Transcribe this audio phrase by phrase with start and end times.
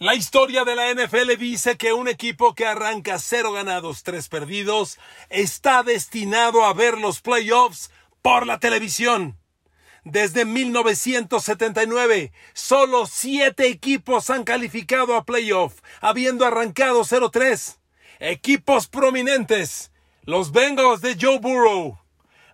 [0.00, 4.96] La historia de la NFL dice que un equipo que arranca cero ganados, tres perdidos,
[5.28, 7.90] está destinado a ver los playoffs
[8.22, 9.36] por la televisión.
[10.04, 17.78] Desde 1979, solo siete equipos han calificado a playoff, habiendo arrancado 0-3.
[18.20, 19.90] Equipos prominentes,
[20.22, 21.98] los Bengals de Joe Burrow,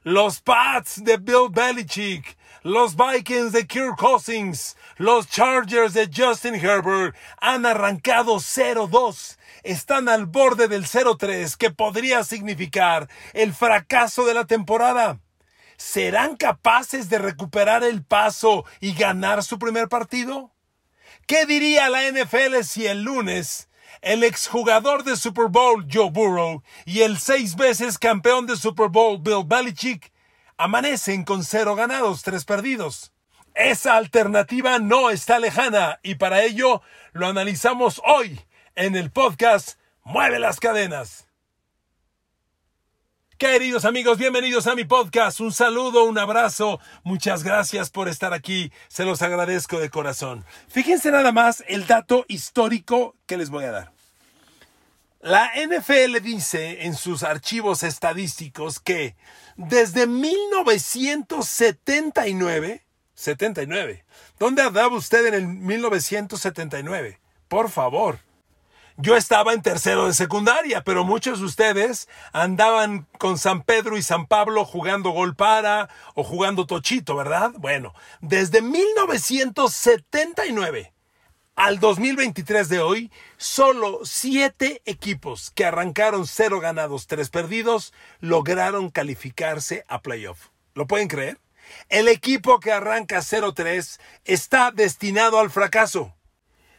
[0.02, 7.14] los Pats de Bill Belichick, los Vikings de Kirk Cousins, los Chargers de Justin Herbert
[7.38, 9.36] han arrancado 0-2.
[9.62, 15.20] Están al borde del 0-3 que podría significar el fracaso de la temporada.
[15.76, 20.50] ¿Serán capaces de recuperar el paso y ganar su primer partido?
[21.26, 23.68] ¿Qué diría la NFL si el lunes
[24.00, 29.18] el exjugador de Super Bowl Joe Burrow y el seis veces campeón de Super Bowl
[29.20, 30.13] Bill Belichick
[30.56, 33.12] amanecen con cero ganados, tres perdidos.
[33.54, 36.82] Esa alternativa no está lejana y para ello
[37.12, 38.40] lo analizamos hoy
[38.74, 41.26] en el podcast Mueve las cadenas.
[43.38, 45.40] Queridos amigos, bienvenidos a mi podcast.
[45.40, 46.78] Un saludo, un abrazo.
[47.02, 48.70] Muchas gracias por estar aquí.
[48.88, 50.44] Se los agradezco de corazón.
[50.68, 53.93] Fíjense nada más el dato histórico que les voy a dar.
[55.24, 59.16] La NFL dice en sus archivos estadísticos que
[59.56, 64.04] desde 1979, 79,
[64.38, 67.20] ¿dónde andaba usted en el 1979?
[67.48, 68.18] Por favor.
[68.98, 74.02] Yo estaba en tercero de secundaria, pero muchos de ustedes andaban con San Pedro y
[74.02, 77.52] San Pablo jugando gol para o jugando tochito, ¿verdad?
[77.56, 80.93] Bueno, desde 1979
[81.56, 89.84] al 2023 de hoy, solo siete equipos que arrancaron cero ganados, tres perdidos, lograron calificarse
[89.88, 90.48] a playoff.
[90.74, 91.38] ¿Lo pueden creer?
[91.88, 96.14] El equipo que arranca 0-3 está destinado al fracaso.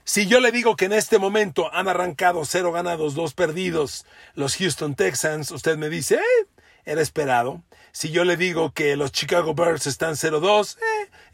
[0.03, 4.55] Si yo le digo que en este momento han arrancado cero ganados, dos perdidos los
[4.57, 6.47] Houston Texans, usted me dice, eh,
[6.85, 7.63] era esperado.
[7.91, 10.81] Si yo le digo que los Chicago Bears están 0-2, eh,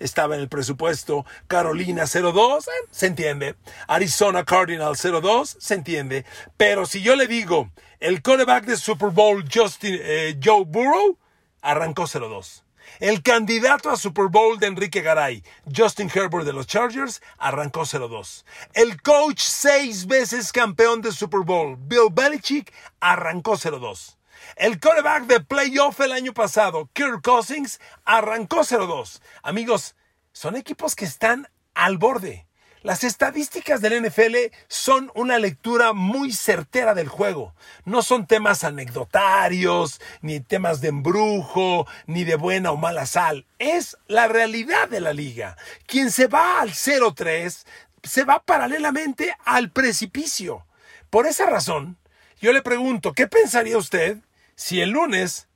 [0.02, 1.26] estaba en el presupuesto.
[1.48, 3.56] Carolina 0-2, eh, se entiende.
[3.88, 6.26] Arizona Cardinal 0-2, se entiende.
[6.58, 11.18] Pero si yo le digo el quarterback de Super Bowl Justin, eh, Joe Burrow,
[11.62, 12.64] arrancó 0-2.
[13.00, 15.44] El candidato a Super Bowl de Enrique Garay,
[15.76, 18.44] Justin Herbert de los Chargers, arrancó 0-2.
[18.74, 24.18] El coach seis veces campeón de Super Bowl, Bill Belichick, arrancó 0-2.
[24.62, 29.20] El quarterback de playoff el año pasado, Kirk Cousins, arrancó 0-2.
[29.42, 29.96] Amigos,
[30.34, 32.46] son equipos que están al borde.
[32.84, 34.36] Las estadísticas del NFL
[34.68, 37.56] son una lectura muy certera del juego.
[37.86, 43.48] No son temas anecdotarios, ni temas de embrujo, ni de buena o mala sal.
[43.58, 45.58] Es la realidad de la liga.
[45.88, 47.66] Quien se va al 0-3
[48.04, 50.68] se va paralelamente al precipicio.
[51.10, 51.98] Por esa razón,
[52.40, 54.20] yo le pregunto, ¿qué pensaría usted
[54.62, 55.50] si el lunes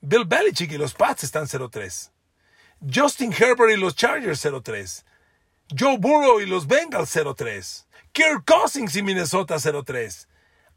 [0.00, 2.10] Bill Belichick y los Pats están 0-3?
[2.90, 5.04] Justin Herbert y los Chargers 0-3.
[5.78, 7.84] Joe Burrow y los Bengals 0-3.
[8.12, 10.26] Kirk Cousins y Minnesota 0-3.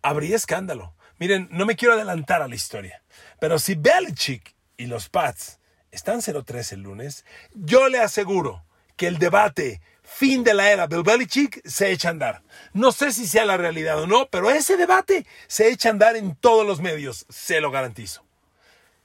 [0.02, 0.94] Habría escándalo.
[1.20, 3.02] Miren, no me quiero adelantar a la historia,
[3.40, 5.60] pero si Belichick y los Pats
[5.92, 7.24] están 0-3 el lunes,
[7.54, 8.66] yo le aseguro
[8.98, 9.80] que el debate
[10.10, 12.42] fin de la era Bill Belichick se echa a andar.
[12.74, 16.16] No sé si sea la realidad o no, pero ese debate se echa a andar
[16.16, 18.26] en todos los medios, se lo garantizo.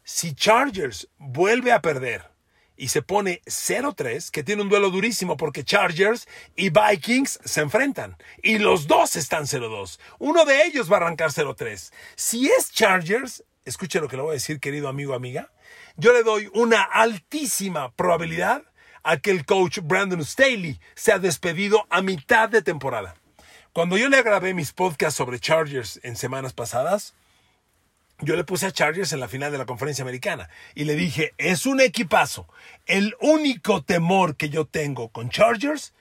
[0.03, 2.31] Si Chargers vuelve a perder
[2.77, 6.27] y se pone 0-3, que tiene un duelo durísimo porque Chargers
[6.57, 10.01] y Vikings se enfrentan y los dos están 0-2.
[10.19, 11.93] Uno de ellos va a arrancar 0-3.
[12.17, 15.53] Si es Chargers, escuche lo que le voy a decir, querido amigo, amiga,
[15.97, 18.65] yo le doy una altísima probabilidad
[19.05, 23.15] a que el coach Brandon Staley sea despedido a mitad de temporada.
[23.73, 27.15] Cuando yo le grabé mis podcasts sobre Chargers en semanas pasadas,
[28.21, 31.35] yo le puse a Chargers en la final de la conferencia americana y le dije,
[31.37, 32.49] es un equipazo.
[32.87, 35.93] El único temor que yo tengo con Chargers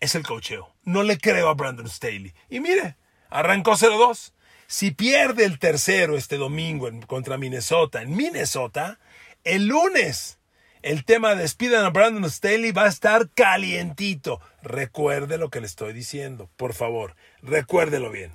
[0.00, 0.74] es el cocheo.
[0.84, 2.34] No le creo a Brandon Staley.
[2.50, 2.96] Y mire,
[3.30, 4.32] arrancó 0-2.
[4.66, 8.98] Si pierde el tercero este domingo contra Minnesota, en Minnesota,
[9.44, 10.38] el lunes
[10.82, 14.40] el tema de despidan a Brandon Staley va a estar calientito.
[14.62, 18.34] Recuerde lo que le estoy diciendo, por favor, recuérdelo bien.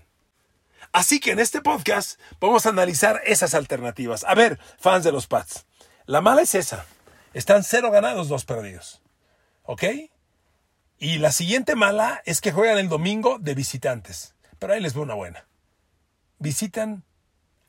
[0.94, 4.24] Así que en este podcast vamos a analizar esas alternativas.
[4.24, 5.66] A ver, fans de los Pats,
[6.06, 6.86] la mala es esa.
[7.34, 9.02] Están cero ganados, dos perdidos.
[9.64, 9.84] ¿Ok?
[10.98, 14.34] Y la siguiente mala es que juegan el domingo de visitantes.
[14.58, 15.46] Pero ahí les veo una buena.
[16.40, 17.04] Visitan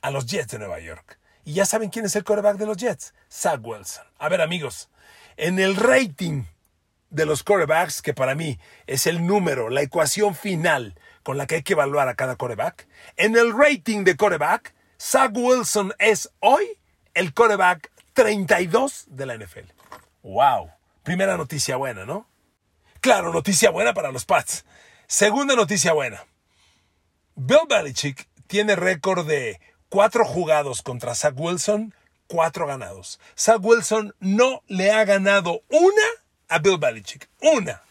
[0.01, 1.19] a los Jets de Nueva York.
[1.49, 3.15] Y ya saben quién es el quarterback de los Jets.
[3.33, 4.05] Zach Wilson.
[4.19, 4.91] A ver amigos,
[5.39, 6.45] en el rating
[7.09, 11.55] de los quarterbacks, que para mí es el número, la ecuación final con la que
[11.55, 12.87] hay que evaluar a cada quarterback,
[13.17, 16.67] en el rating de quarterback, Zach Wilson es hoy
[17.15, 19.73] el quarterback 32 de la NFL.
[20.25, 20.71] ¡Wow!
[21.03, 22.29] Primera noticia buena, ¿no?
[23.01, 24.67] Claro, noticia buena para los Pats.
[25.07, 26.27] Segunda noticia buena.
[27.37, 31.95] Bill Belichick tiene récord de cuatro jugados contra Zach Wilson,
[32.27, 33.19] cuatro ganados.
[33.37, 36.07] Zach Wilson no le ha ganado una
[36.49, 37.29] a Bill Belichick.
[37.41, 37.83] Una.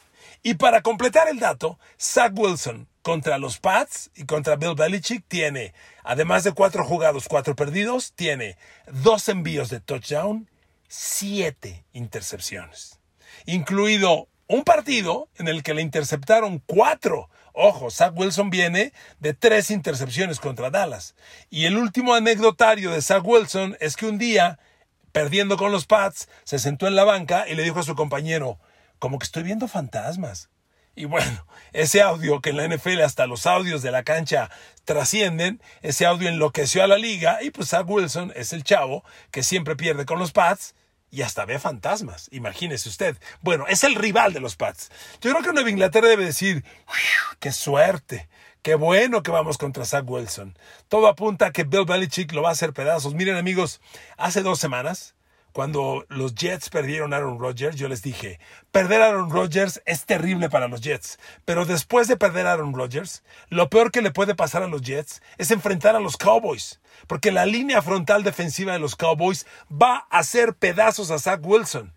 [0.44, 5.74] Y para completar el dato, Zach Wilson contra los Pats y contra Bill Belichick tiene,
[6.04, 8.58] además de cuatro jugados, cuatro perdidos, tiene
[8.88, 10.50] dos envíos de touchdown,
[10.88, 13.00] siete intercepciones.
[13.46, 17.30] Incluido un partido en el que le interceptaron cuatro.
[17.60, 21.16] Ojo, Zach Wilson viene de tres intercepciones contra Dallas.
[21.50, 24.60] Y el último anecdotario de Zach Wilson es que un día,
[25.12, 28.60] perdiendo con los Pats, se sentó en la banca y le dijo a su compañero,
[29.00, 30.52] como que estoy viendo fantasmas.
[30.96, 34.52] Y bueno, ese audio que en la NFL hasta los audios de la cancha
[34.86, 39.42] trascienden, ese audio enloqueció a la liga y pues Zach Wilson es el chavo que
[39.42, 40.76] siempre pierde con los Pats
[41.12, 42.28] y hasta ve fantasmas.
[42.32, 43.18] Imagínese usted.
[43.42, 44.90] Bueno, es el rival de los Pats.
[45.22, 46.64] Yo creo que Nueva Inglaterra debe decir,
[47.40, 48.28] qué suerte.
[48.62, 50.58] Qué bueno que vamos contra Zach Wilson.
[50.90, 53.14] Todo apunta a que Bill Belichick lo va a hacer pedazos.
[53.14, 53.80] Miren amigos,
[54.18, 55.16] hace dos semanas,
[55.58, 58.40] cuando los Jets perdieron a Aaron Rodgers, yo les dije,
[58.72, 61.18] perder a Aaron Rodgers es terrible para los Jets.
[61.46, 64.84] Pero después de perder a Aaron Rodgers, lo peor que le puede pasar a los
[64.84, 70.06] Jets es enfrentar a los Cowboys porque la línea frontal defensiva de los Cowboys va
[70.12, 71.92] a hacer pedazos a Zach Wilson.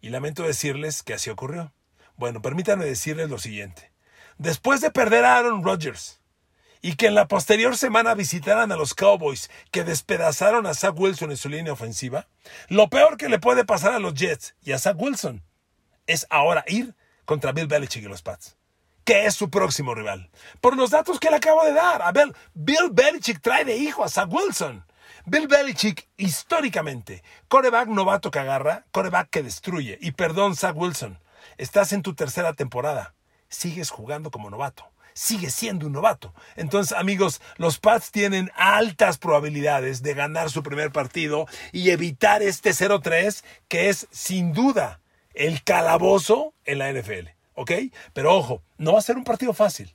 [0.00, 1.74] Y lamento decirles que así ocurrió.
[2.16, 3.92] Bueno, permítanme decirles lo siguiente.
[4.38, 6.15] Después de perder a Aaron Rodgers
[6.86, 11.32] y que en la posterior semana visitaran a los Cowboys que despedazaron a Zach Wilson
[11.32, 12.28] en su línea ofensiva,
[12.68, 15.42] lo peor que le puede pasar a los Jets y a Zach Wilson
[16.06, 16.94] es ahora ir
[17.24, 18.56] contra Bill Belichick y los Pats
[19.02, 20.30] que es su próximo rival.
[20.60, 24.04] Por los datos que le acabo de dar, a Bill, Bill Belichick trae de hijo
[24.04, 24.84] a Zach Wilson.
[25.24, 29.98] Bill Belichick, históricamente, coreback novato que agarra, coreback que destruye.
[30.00, 31.18] Y perdón, Zach Wilson,
[31.56, 33.14] estás en tu tercera temporada.
[33.48, 34.90] Sigues jugando como novato.
[35.18, 36.34] Sigues siendo un novato.
[36.56, 42.70] Entonces, amigos, los Pats tienen altas probabilidades de ganar su primer partido y evitar este
[42.70, 45.00] 0-3 que es sin duda
[45.32, 47.36] el calabozo en la NFL.
[47.56, 47.72] ¿ok?
[48.12, 49.94] Pero ojo, no va a ser un partido fácil.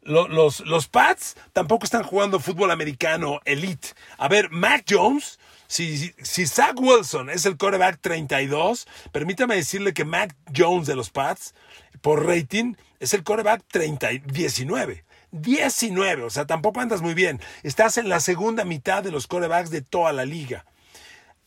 [0.00, 3.88] Los, los, Pats tampoco están jugando fútbol americano elite.
[4.18, 5.38] A ver, Mac Jones,
[5.72, 11.10] si, si Zach Wilson es el quarterback 32, permítame decirle que Mac Jones de los
[11.10, 11.54] Pats,
[12.00, 15.04] por rating, es el quarterback 30, 19.
[15.30, 17.40] 19, o sea, tampoco andas muy bien.
[17.62, 20.66] Estás en la segunda mitad de los quarterbacks de toda la liga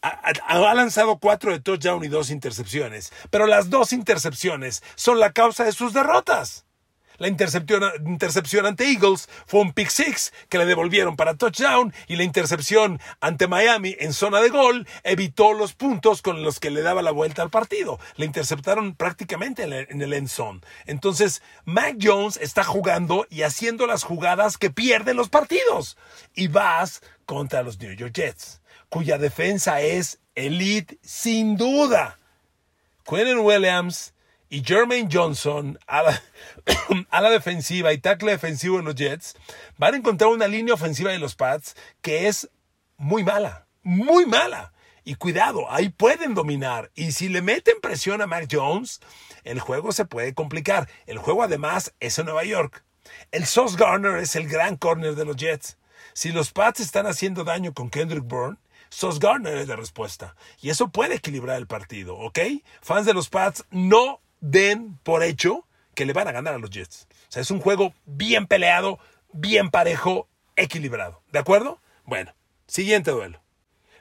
[0.01, 5.63] ha, lanzado cuatro de touchdown y dos intercepciones, pero las dos intercepciones son la causa
[5.63, 6.66] de sus derrotas.
[7.17, 12.15] La intercepción, intercepción, ante Eagles fue un pick six que le devolvieron para touchdown y
[12.15, 16.81] la intercepción ante Miami en zona de gol evitó los puntos con los que le
[16.81, 18.00] daba la vuelta al partido.
[18.15, 20.62] Le interceptaron prácticamente en el end zone.
[20.85, 25.97] Entonces, Mac Jones está jugando y haciendo las jugadas que pierden los partidos.
[26.33, 28.62] Y vas contra los New York Jets
[28.95, 32.17] cuya defensa es elite sin duda.
[33.03, 34.13] Quentin Williams
[34.50, 36.21] y Jermaine Johnson a la,
[37.09, 39.36] a la, defensiva y tackle defensivo en los Jets
[39.77, 42.50] van a encontrar una línea ofensiva de los Pats que es
[42.98, 44.72] muy mala, muy mala.
[45.08, 46.89] Y cuidado, ahí pueden dominar.
[46.96, 49.01] Y si le meten presión a Mac Jones,
[49.43, 50.89] el juego se puede complicar.
[51.05, 52.84] El juego además es en Nueva York.
[53.31, 55.77] El Sauce Garner es el gran corner de los Jets.
[56.13, 58.58] Si los Pats están haciendo daño con Kendrick Bourne,
[58.89, 60.36] Sos Garner es la respuesta.
[60.62, 62.39] Y eso puede equilibrar el partido, ¿ok?
[62.81, 66.69] Fans de los Pats, no den por hecho que le van a ganar a los
[66.69, 67.07] Jets.
[67.11, 68.99] O sea, es un juego bien peleado,
[69.33, 71.21] bien parejo, equilibrado.
[71.31, 71.79] ¿De acuerdo?
[72.05, 72.33] Bueno,
[72.67, 73.41] siguiente duelo.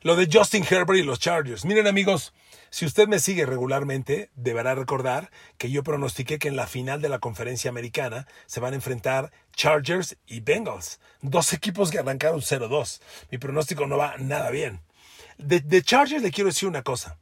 [0.02, 1.64] Lo de Justin Herbert y los Chargers.
[1.64, 2.34] Miren amigos,
[2.68, 7.08] si usted me sigue regularmente, deberá recordar que yo pronostiqué que en la final de
[7.08, 13.00] la conferencia americana se van a enfrentar Chargers y Bengals, dos equipos que arrancaron 0-2.
[13.30, 14.82] Mi pronóstico no va nada bien.
[15.38, 17.16] De, Chargers le quiero decir una cosa.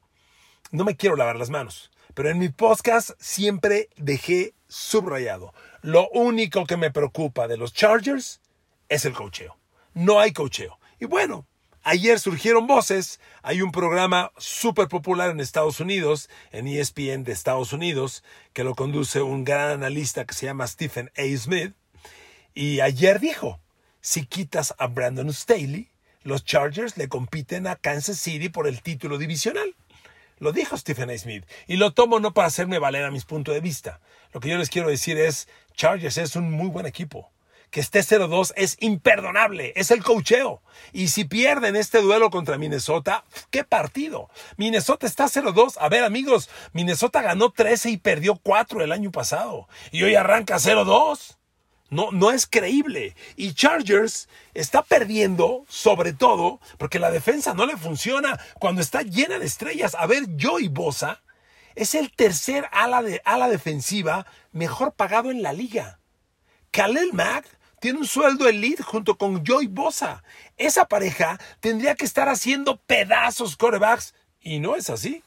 [0.71, 5.53] No me quiero lavar las manos, pero en mi podcast siempre dejé subrayado.
[5.83, 8.41] Lo único que me preocupa de los Chargers
[8.89, 9.57] es el cocheo.
[9.95, 10.79] No hay cocheo.
[11.01, 11.47] Y bueno,
[11.85, 17.73] Ayer surgieron voces, hay un programa súper popular en Estados Unidos, en ESPN de Estados
[17.73, 21.23] Unidos, que lo conduce un gran analista que se llama Stephen A.
[21.37, 21.75] Smith,
[22.55, 23.59] y ayer dijo,
[24.01, 25.89] si quitas a Brandon Staley,
[26.23, 29.75] los Chargers le compiten a Kansas City por el título divisional.
[30.43, 31.17] Lo dijo Stephen A.
[31.17, 31.45] Smith.
[31.69, 34.01] Y lo tomo no para hacerme valer a mis puntos de vista.
[34.33, 35.47] Lo que yo les quiero decir es,
[35.77, 37.31] Chargers es un muy buen equipo
[37.71, 40.61] que esté 0-2 es imperdonable, es el cocheo.
[40.93, 44.29] Y si pierden este duelo contra Minnesota, ¿qué partido?
[44.59, 45.79] Minnesota está 0-2.
[45.81, 49.69] A ver, amigos, Minnesota ganó 13 y perdió 4 el año pasado.
[49.91, 51.39] Y hoy arranca 0-2.
[51.93, 53.15] No, no es creíble.
[53.37, 59.39] Y Chargers está perdiendo, sobre todo, porque la defensa no le funciona cuando está llena
[59.39, 59.95] de estrellas.
[59.99, 61.21] A ver, Joey Bosa
[61.75, 66.01] es el tercer ala, de, ala defensiva mejor pagado en la liga.
[66.71, 67.45] Khalil Mack
[67.79, 70.25] tiene un sueldo elite junto con Joy Bosa.
[70.57, 75.23] Esa pareja tendría que estar haciendo pedazos corebacks y no es así.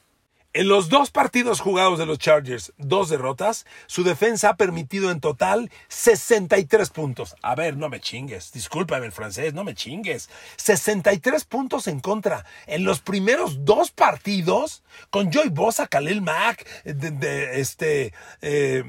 [0.55, 5.19] En los dos partidos jugados de los Chargers, dos derrotas, su defensa ha permitido en
[5.19, 7.35] total 63 puntos.
[7.41, 10.29] A ver, no me chingues, discúlpame el francés, no me chingues.
[10.55, 12.45] 63 puntos en contra.
[12.67, 18.85] En los primeros dos partidos, con Joy Bosa, Khalil Mack, de, este, eh,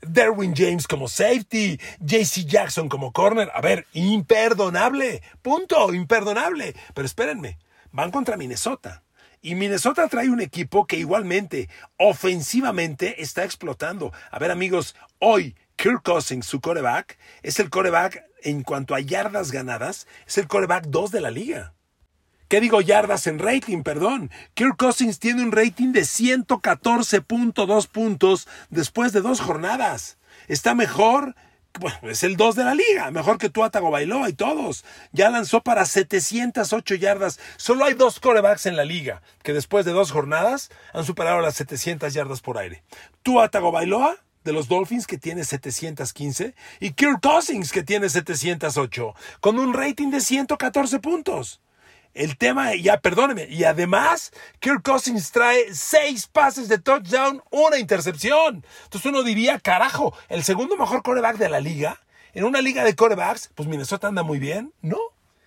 [0.00, 3.52] Derwin James como safety, JC Jackson como corner.
[3.54, 5.22] A ver, imperdonable.
[5.42, 6.74] Punto, imperdonable.
[6.92, 7.56] Pero espérenme,
[7.92, 9.04] van contra Minnesota.
[9.40, 14.12] Y Minnesota trae un equipo que igualmente, ofensivamente, está explotando.
[14.30, 19.52] A ver, amigos, hoy Kirk Cousins, su coreback, es el coreback en cuanto a yardas
[19.52, 21.74] ganadas, es el coreback 2 de la liga.
[22.48, 23.82] ¿Qué digo yardas en rating?
[23.82, 24.30] Perdón.
[24.54, 30.16] Kirk Cousins tiene un rating de 114.2 puntos después de dos jornadas.
[30.48, 31.36] Está mejor,
[31.80, 34.84] bueno, es el 2 de la liga, mejor que Tuatago Bailoa y todos.
[35.12, 37.38] Ya lanzó para 708 yardas.
[37.56, 41.54] Solo hay dos corebacks en la liga que después de dos jornadas han superado las
[41.56, 42.82] 700 yardas por aire.
[43.22, 49.58] Tuatago Bailoa de los Dolphins que tiene 715 y Kirk Cousins que tiene 708 con
[49.58, 51.60] un rating de 114 puntos.
[52.14, 58.64] El tema, ya perdóneme, y además Kirk Cousins trae seis pases de touchdown, una intercepción.
[58.84, 62.00] Entonces uno diría, carajo, el segundo mejor coreback de la liga,
[62.34, 64.72] en una liga de corebacks, pues Minnesota anda muy bien.
[64.82, 64.98] No,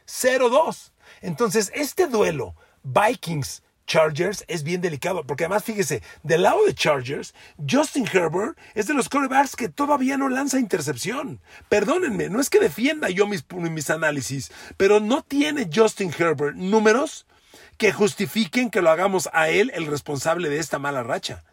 [0.07, 0.91] 0-2.
[1.21, 7.33] Entonces este duelo, Vikings Chargers es bien delicado, porque además fíjese, del lado de Chargers,
[7.69, 11.41] Justin Herbert es de los quarterbacks que todavía no lanza intercepción.
[11.67, 17.25] Perdónenme, no es que defienda yo mis, mis análisis, pero no tiene Justin Herbert números
[17.77, 21.43] que justifiquen que lo hagamos a él el responsable de esta mala racha.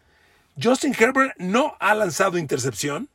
[0.57, 3.09] Justin Herbert no ha lanzado intercepción,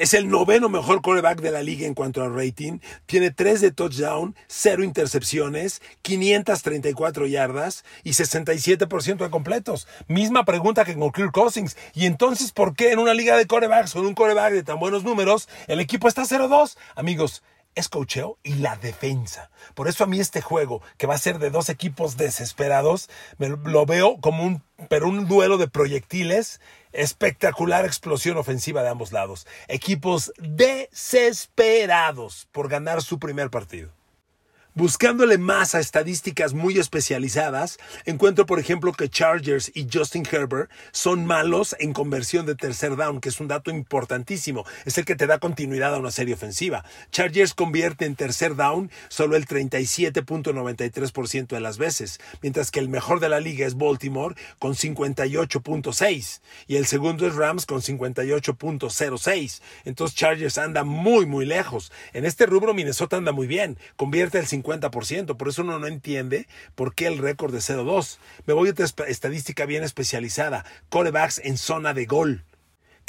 [0.00, 2.78] es el noveno mejor coreback de la liga en cuanto al rating.
[3.04, 9.86] Tiene 3 de touchdown, 0 intercepciones, 534 yardas y 67% de completos.
[10.08, 11.76] Misma pregunta que con Kirk Cousins.
[11.92, 15.04] ¿Y entonces por qué en una liga de corebacks con un coreback de tan buenos
[15.04, 16.78] números el equipo está 0-2?
[16.94, 17.42] Amigos,
[17.74, 19.50] es cocheo y la defensa.
[19.74, 23.48] Por eso a mí este juego, que va a ser de dos equipos desesperados, me
[23.48, 26.60] lo veo como un, pero un duelo de proyectiles,
[26.92, 29.46] espectacular explosión ofensiva de ambos lados.
[29.68, 33.99] Equipos desesperados por ganar su primer partido.
[34.80, 41.26] Buscándole más a estadísticas muy especializadas, encuentro por ejemplo que Chargers y Justin Herbert son
[41.26, 45.26] malos en conversión de tercer down, que es un dato importantísimo, es el que te
[45.26, 46.82] da continuidad a una serie ofensiva.
[47.10, 53.20] Chargers convierte en tercer down solo el 37.93% de las veces, mientras que el mejor
[53.20, 59.60] de la liga es Baltimore con 58.6 y el segundo es Rams con 58.06.
[59.84, 61.92] Entonces Chargers anda muy muy lejos.
[62.14, 64.69] En este rubro Minnesota anda muy bien, convierte el 50%.
[65.36, 68.18] Por eso uno no entiende por qué el récord de 0-2.
[68.46, 70.64] Me voy a otra estadística bien especializada.
[70.88, 72.44] Corebacks en zona de gol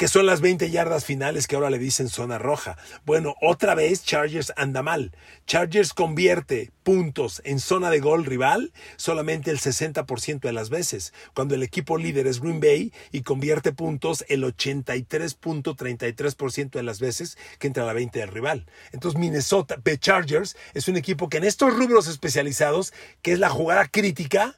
[0.01, 2.75] que son las 20 yardas finales que ahora le dicen zona roja.
[3.05, 5.11] Bueno, otra vez Chargers anda mal.
[5.45, 11.53] Chargers convierte puntos en zona de gol rival solamente el 60% de las veces, cuando
[11.53, 17.67] el equipo líder es Green Bay y convierte puntos el 83.33% de las veces que
[17.67, 18.65] entra a la 20 del rival.
[18.93, 22.91] Entonces Minnesota, Chargers es un equipo que en estos rubros especializados,
[23.21, 24.57] que es la jugada crítica,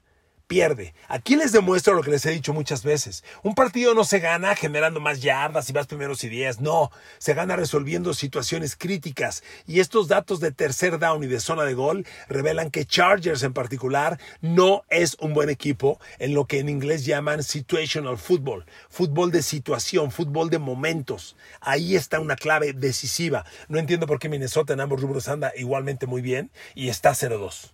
[1.07, 3.23] Aquí les demuestro lo que les he dicho muchas veces.
[3.41, 6.61] Un partido no se gana generando más yardas y más primeros y diez.
[6.61, 9.43] No, se gana resolviendo situaciones críticas.
[9.65, 13.53] Y estos datos de tercer down y de zona de gol revelan que Chargers en
[13.53, 18.65] particular no es un buen equipo en lo que en inglés llaman situational football.
[18.89, 21.35] Fútbol de situación, fútbol de momentos.
[21.61, 23.43] Ahí está una clave decisiva.
[23.69, 27.73] No entiendo por qué Minnesota en ambos rubros anda igualmente muy bien y está 0-2.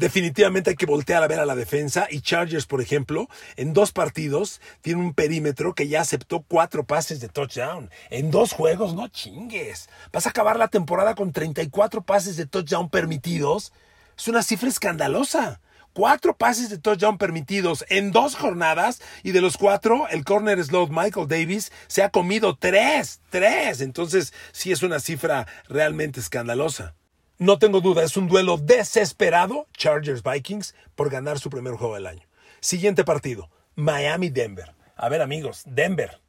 [0.00, 3.92] Definitivamente hay que voltear a ver a la defensa y Chargers, por ejemplo, en dos
[3.92, 7.90] partidos tiene un perímetro que ya aceptó cuatro pases de touchdown.
[8.08, 9.90] En dos juegos, no chingues.
[10.10, 13.74] Vas a acabar la temporada con 34 pases de touchdown permitidos.
[14.16, 15.60] Es una cifra escandalosa.
[15.92, 20.88] cuatro pases de touchdown permitidos en dos jornadas y de los cuatro, el corner slot
[20.88, 23.82] Michael Davis se ha comido tres, tres.
[23.82, 26.94] Entonces, sí es una cifra realmente escandalosa.
[27.40, 32.06] No tengo duda, es un duelo desesperado, Chargers Vikings, por ganar su primer juego del
[32.06, 32.28] año.
[32.60, 34.74] Siguiente partido, Miami-Denver.
[34.94, 36.20] A ver amigos, Denver.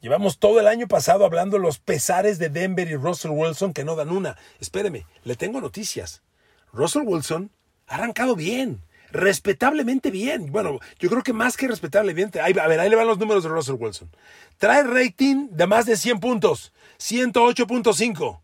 [0.00, 3.96] Llevamos todo el año pasado hablando los pesares de Denver y Russell Wilson que no
[3.96, 4.36] dan una.
[4.60, 6.22] Espéreme, le tengo noticias.
[6.72, 7.50] Russell Wilson
[7.88, 10.52] ha arrancado bien, respetablemente bien.
[10.52, 12.30] Bueno, yo creo que más que respetable bien.
[12.40, 14.12] a ver, ahí le van los números de Russell Wilson.
[14.58, 18.41] Trae rating de más de 100 puntos, 108.5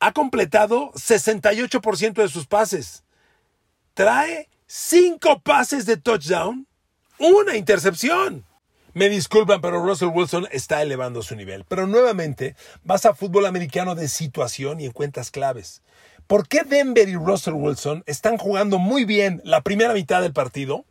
[0.00, 3.04] ha completado 68% de sus pases.
[3.94, 6.66] Trae 5 pases de touchdown,
[7.18, 8.46] una intercepción.
[8.92, 11.64] Me disculpan, pero Russell Wilson está elevando su nivel.
[11.64, 15.82] Pero nuevamente, vas a fútbol americano de situación y encuentras claves.
[16.26, 20.84] ¿Por qué Denver y Russell Wilson están jugando muy bien la primera mitad del partido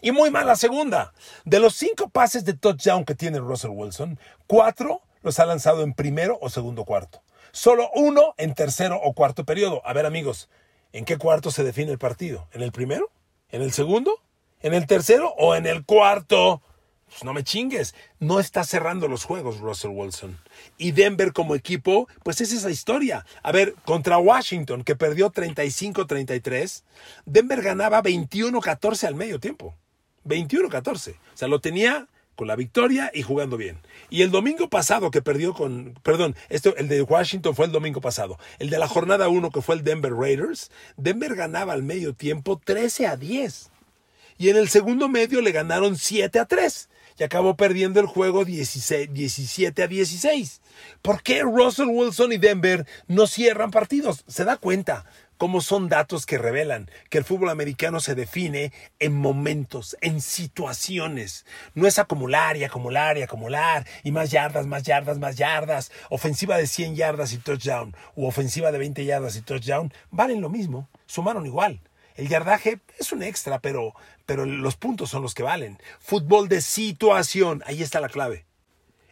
[0.00, 1.12] y muy mal la segunda?
[1.44, 5.94] De los cinco pases de touchdown que tiene Russell Wilson, cuatro los ha lanzado en
[5.94, 7.22] primero o segundo cuarto.
[7.52, 9.82] Solo uno en tercero o cuarto periodo.
[9.84, 10.48] A ver amigos,
[10.92, 12.48] ¿en qué cuarto se define el partido?
[12.52, 13.10] ¿En el primero?
[13.50, 14.22] ¿En el segundo?
[14.62, 16.62] ¿En el tercero o en el cuarto?
[17.10, 17.94] Pues no me chingues.
[18.20, 20.38] No está cerrando los juegos Russell Wilson.
[20.78, 23.26] Y Denver como equipo, pues es esa historia.
[23.42, 26.84] A ver, contra Washington, que perdió 35-33,
[27.26, 29.74] Denver ganaba 21-14 al medio tiempo.
[30.24, 31.16] 21-14.
[31.16, 33.78] O sea, lo tenía con la victoria y jugando bien.
[34.10, 38.38] Y el domingo pasado que perdió con, perdón, el de Washington fue el domingo pasado.
[38.58, 42.60] El de la jornada 1 que fue el Denver Raiders, Denver ganaba al medio tiempo
[42.62, 43.70] 13 a 10.
[44.38, 48.44] Y en el segundo medio le ganaron 7 a 3 y acabó perdiendo el juego
[48.44, 50.60] 17 a 16.
[51.02, 54.24] ¿Por qué Russell Wilson y Denver no cierran partidos?
[54.26, 55.04] ¿Se da cuenta?
[55.42, 61.46] Cómo son datos que revelan que el fútbol americano se define en momentos, en situaciones.
[61.74, 65.90] No es acumular y acumular y acumular y más yardas, más yardas, más yardas.
[66.10, 70.48] Ofensiva de 100 yardas y touchdown u ofensiva de 20 yardas y touchdown valen lo
[70.48, 71.80] mismo, sumaron igual.
[72.14, 75.76] El yardaje es un extra, pero, pero los puntos son los que valen.
[75.98, 78.46] Fútbol de situación, ahí está la clave.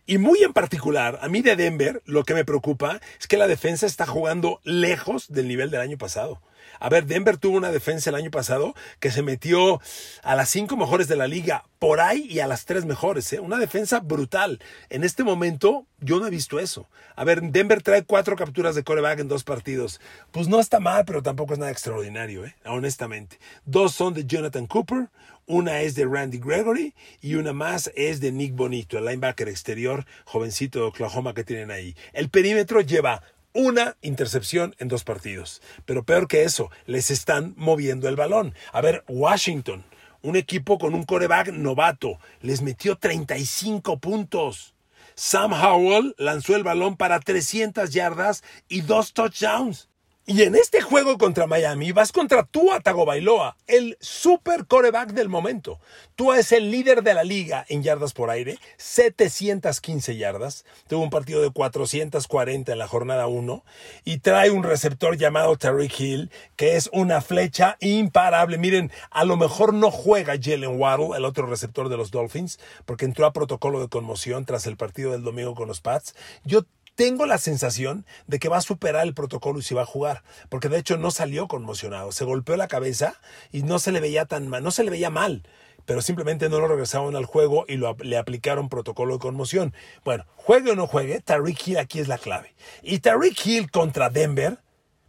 [0.07, 3.47] Y muy en particular, a mí de Denver, lo que me preocupa es que la
[3.47, 6.41] defensa está jugando lejos del nivel del año pasado.
[6.81, 9.81] A ver, Denver tuvo una defensa el año pasado que se metió
[10.23, 13.31] a las cinco mejores de la liga, por ahí y a las tres mejores.
[13.33, 13.40] ¿eh?
[13.40, 14.61] Una defensa brutal.
[14.88, 16.88] En este momento yo no he visto eso.
[17.16, 20.01] A ver, Denver trae cuatro capturas de coreback en dos partidos.
[20.31, 22.57] Pues no está mal, pero tampoco es nada extraordinario, ¿eh?
[22.64, 23.38] honestamente.
[23.66, 25.09] Dos son de Jonathan Cooper,
[25.47, 30.07] una es de Randy Gregory y una más es de Nick Bonito, el linebacker exterior
[30.25, 31.95] jovencito de Oklahoma que tienen ahí.
[32.12, 35.61] El perímetro lleva una intercepción en dos partidos.
[35.85, 38.55] Pero peor que eso, les están moviendo el balón.
[38.73, 39.85] A ver, Washington,
[40.23, 44.75] un equipo con un coreback novato, les metió 35 puntos.
[45.15, 49.89] Sam Howell lanzó el balón para 300 yardas y dos touchdowns.
[50.31, 55.81] Y en este juego contra Miami vas contra Tua Tagovailoa, el super coreback del momento.
[56.14, 60.64] Tua es el líder de la liga en yardas por aire, 715 yardas.
[60.87, 63.64] Tuvo un partido de 440 en la jornada 1
[64.05, 68.57] y trae un receptor llamado Tariq Hill, que es una flecha imparable.
[68.57, 73.05] Miren, a lo mejor no juega Jalen Waddle, el otro receptor de los Dolphins, porque
[73.05, 76.14] entró a protocolo de conmoción tras el partido del domingo con los Pats.
[76.45, 76.66] Yo
[77.01, 80.23] tengo la sensación de que va a superar el protocolo y se va a jugar,
[80.51, 83.15] porque de hecho no salió conmocionado, se golpeó la cabeza
[83.51, 85.43] y no se le veía tan mal, no se le veía mal,
[85.87, 89.73] pero simplemente no lo regresaron al juego y le aplicaron protocolo de conmoción.
[90.05, 92.55] Bueno, juegue o no juegue, Tariq Hill aquí es la clave.
[92.83, 94.59] Y Tariq Hill contra Denver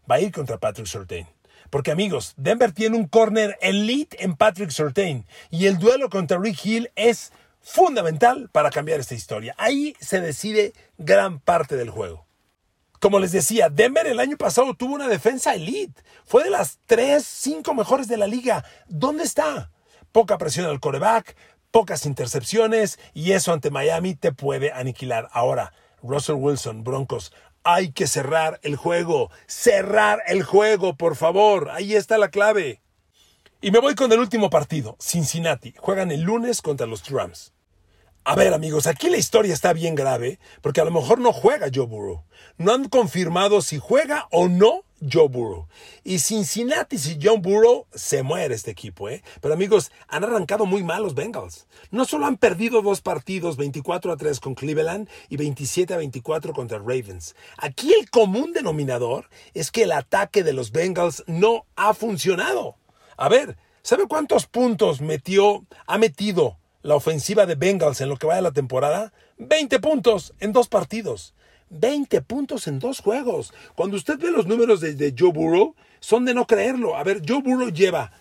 [0.09, 1.27] va a ir contra Patrick Surtain.
[1.69, 6.65] Porque amigos, Denver tiene un corner elite en Patrick Surtain y el duelo contra Rick
[6.65, 9.55] Hill es fundamental para cambiar esta historia.
[9.57, 12.25] Ahí se decide gran parte del juego.
[12.99, 16.03] Como les decía, Denver el año pasado tuvo una defensa elite.
[16.23, 18.63] Fue de las tres, cinco mejores de la liga.
[18.87, 19.71] ¿Dónde está?
[20.11, 21.35] Poca presión al coreback,
[21.71, 25.29] pocas intercepciones y eso ante Miami te puede aniquilar.
[25.31, 29.31] Ahora, Russell Wilson, Broncos, hay que cerrar el juego.
[29.47, 31.69] Cerrar el juego, por favor.
[31.71, 32.80] Ahí está la clave.
[33.63, 34.97] Y me voy con el último partido.
[34.99, 35.75] Cincinnati.
[35.77, 37.53] Juegan el lunes contra los Rams.
[38.23, 41.69] A ver amigos, aquí la historia está bien grave porque a lo mejor no juega
[41.71, 42.23] Joe Burrow.
[42.57, 45.67] No han confirmado si juega o no Joe Burrow.
[46.03, 49.23] Y Cincinnati, si John Burrow, se muere este equipo, ¿eh?
[49.41, 51.67] Pero amigos, han arrancado muy mal los Bengals.
[51.91, 56.53] No solo han perdido dos partidos, 24 a 3 con Cleveland y 27 a 24
[56.53, 57.35] contra Ravens.
[57.57, 62.77] Aquí el común denominador es que el ataque de los Bengals no ha funcionado.
[63.21, 68.27] A ver, ¿Sabe cuántos puntos metió, ha metido la ofensiva de Bengals en lo que
[68.27, 69.11] va de la temporada?
[69.39, 71.33] 20 puntos en dos partidos.
[71.69, 73.53] 20 puntos en dos juegos.
[73.75, 76.95] Cuando usted ve los números de, de Joe Burrow, son de no creerlo.
[76.95, 78.11] A ver, Joe Burrow lleva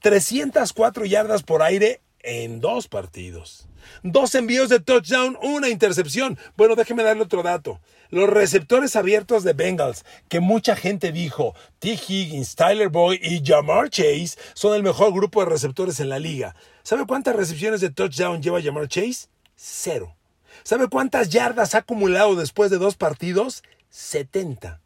[0.00, 3.68] 304 yardas por aire en dos partidos.
[4.02, 6.38] Dos envíos de touchdown, una intercepción.
[6.56, 7.80] Bueno, déjeme darle otro dato.
[8.10, 11.98] Los receptores abiertos de Bengals, que mucha gente dijo, T.
[12.08, 16.54] Higgins, Tyler Boyd y Jamar Chase son el mejor grupo de receptores en la liga.
[16.82, 19.28] ¿Sabe cuántas recepciones de touchdown lleva Jamar Chase?
[19.56, 20.16] Cero.
[20.62, 23.62] ¿Sabe cuántas yardas ha acumulado después de dos partidos?
[23.90, 24.80] 70.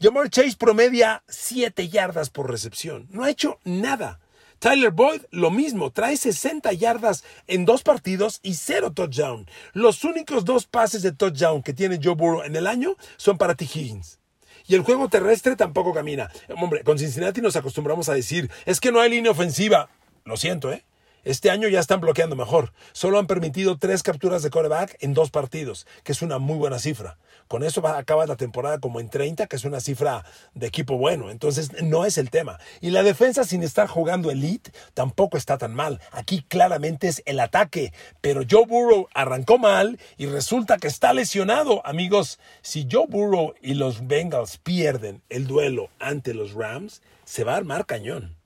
[0.00, 3.06] Jamar Chase promedia 7 yardas por recepción.
[3.10, 4.18] No ha hecho nada.
[4.60, 9.48] Tyler Boyd, lo mismo, trae 60 yardas en dos partidos y cero touchdown.
[9.72, 13.54] Los únicos dos pases de touchdown que tiene Joe Burrow en el año son para
[13.54, 13.64] T.
[13.64, 14.18] Higgins.
[14.66, 16.30] Y el juego terrestre tampoco camina.
[16.60, 19.88] Hombre, con Cincinnati nos acostumbramos a decir, es que no hay línea ofensiva.
[20.26, 20.84] Lo siento, ¿eh?
[21.24, 22.74] Este año ya están bloqueando mejor.
[22.92, 26.78] Solo han permitido tres capturas de coreback en dos partidos, que es una muy buena
[26.78, 27.16] cifra.
[27.50, 30.96] Con eso va, acaba la temporada como en 30, que es una cifra de equipo
[30.98, 31.30] bueno.
[31.30, 32.60] Entonces no es el tema.
[32.80, 36.00] Y la defensa sin estar jugando elite tampoco está tan mal.
[36.12, 37.92] Aquí claramente es el ataque.
[38.20, 41.84] Pero Joe Burrow arrancó mal y resulta que está lesionado.
[41.84, 47.54] Amigos, si Joe Burrow y los Bengals pierden el duelo ante los Rams, se va
[47.54, 48.36] a armar cañón.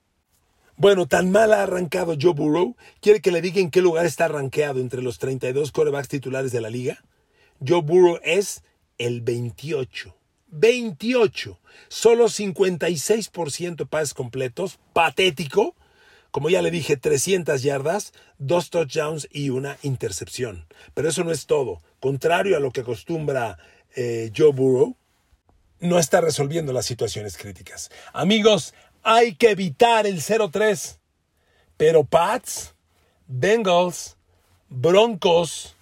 [0.79, 2.75] Bueno, tan mal ha arrancado Joe Burrow.
[3.03, 6.63] ¿Quiere que le diga en qué lugar está arranqueado entre los 32 corebacks titulares de
[6.63, 7.05] la liga?
[7.61, 8.63] Joe Burrow es
[8.99, 10.15] el 28.
[10.49, 11.61] 28.
[11.89, 14.79] Solo 56% pases completos.
[14.93, 15.75] Patético.
[16.31, 20.67] Como ya le dije, 300 yardas, dos touchdowns y una intercepción.
[20.93, 21.81] Pero eso no es todo.
[22.01, 23.59] Contrario a lo que acostumbra
[23.95, 24.97] eh, Joe Burrow,
[25.79, 27.91] no está resolviendo las situaciones críticas.
[28.13, 30.99] Amigos, hay que evitar el 0-3.
[31.77, 32.75] Pero Pats,
[33.27, 34.17] Bengals,
[34.69, 35.77] Broncos,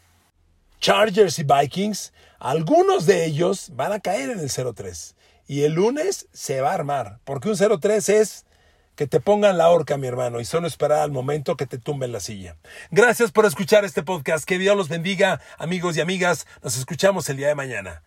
[0.80, 2.12] Chargers y Vikings,
[2.42, 5.14] algunos de ellos van a caer en el 0-3.
[5.46, 8.46] Y el lunes se va a armar, porque un 0-3 es
[8.96, 12.10] que te pongan la horca, mi hermano, y solo esperar al momento que te tumben
[12.10, 12.56] la silla.
[12.90, 14.44] Gracias por escuchar este podcast.
[14.44, 16.46] Que Dios los bendiga, amigos y amigas.
[16.62, 18.02] Nos escuchamos el día de mañana.